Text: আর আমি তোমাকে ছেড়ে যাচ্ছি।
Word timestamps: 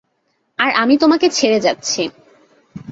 আর 0.59 0.69
আমি 0.73 0.95
তোমাকে 0.97 1.27
ছেড়ে 1.29 1.59
যাচ্ছি। 1.59 2.01